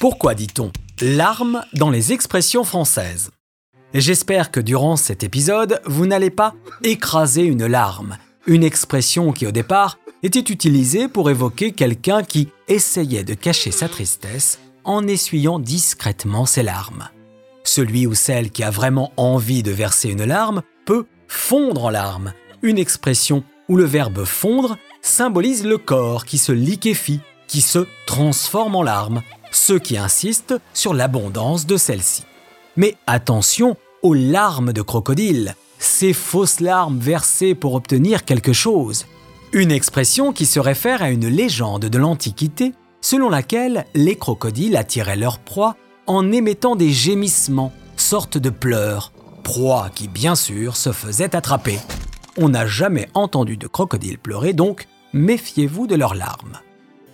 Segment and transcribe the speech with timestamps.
[0.00, 0.72] Pourquoi dit-on
[1.02, 3.32] larmes dans les expressions françaises?
[3.92, 8.16] J'espère que durant cet épisode, vous n'allez pas écraser une larme,
[8.46, 13.90] une expression qui au départ était utilisée pour évoquer quelqu'un qui essayait de cacher sa
[13.90, 17.10] tristesse en essuyant discrètement ses larmes.
[17.62, 22.32] Celui ou celle qui a vraiment envie de verser une larme peut fondre en larmes,
[22.62, 28.76] une expression où le verbe fondre symbolise le corps qui se liquéfie, qui se transforme
[28.76, 29.20] en larmes,
[29.50, 32.24] ce qui insiste sur l'abondance de celle-ci.
[32.76, 39.06] Mais attention aux larmes de crocodile, ces fausses larmes versées pour obtenir quelque chose.
[39.52, 45.16] Une expression qui se réfère à une légende de l'Antiquité selon laquelle les crocodiles attiraient
[45.16, 45.76] leur proie
[46.06, 49.12] en émettant des gémissements, sorte de pleurs,
[49.42, 51.78] proie qui bien sûr se faisait attraper.
[52.36, 56.58] On n'a jamais entendu de crocodile pleurer, donc méfiez-vous de leurs larmes.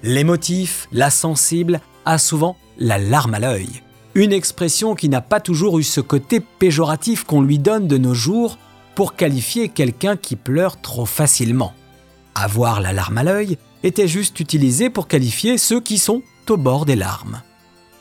[0.03, 3.83] L'émotif, la sensible, a souvent la larme à l'œil.
[4.15, 8.15] Une expression qui n'a pas toujours eu ce côté péjoratif qu'on lui donne de nos
[8.15, 8.57] jours
[8.95, 11.75] pour qualifier quelqu'un qui pleure trop facilement.
[12.35, 16.87] Avoir la larme à l'œil était juste utilisé pour qualifier ceux qui sont au bord
[16.87, 17.43] des larmes.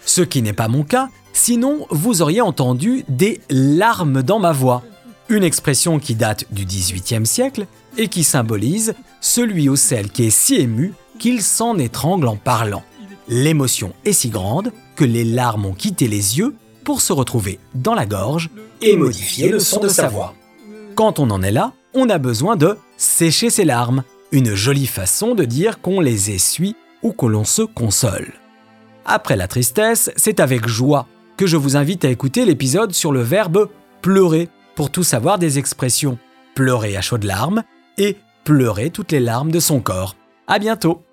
[0.05, 4.83] Ce qui n'est pas mon cas, sinon vous auriez entendu des larmes dans ma voix,
[5.29, 7.65] une expression qui date du XVIIIe siècle
[7.97, 12.83] et qui symbolise celui ou celle qui est si ému qu'il s'en étrangle en parlant.
[13.27, 17.95] L'émotion est si grande que les larmes ont quitté les yeux pour se retrouver dans
[17.95, 18.49] la gorge
[18.81, 20.35] et modifier le son de sa voix.
[20.95, 25.33] Quand on en est là, on a besoin de sécher ses larmes, une jolie façon
[25.33, 28.33] de dire qu'on les essuie ou que l'on se console.
[29.05, 33.21] Après la tristesse, c'est avec joie que je vous invite à écouter l'épisode sur le
[33.21, 33.69] verbe
[34.01, 36.17] pleurer pour tout savoir des expressions
[36.53, 37.63] pleurer à chaudes larmes
[37.97, 40.15] et pleurer toutes les larmes de son corps.
[40.47, 41.04] À bientôt!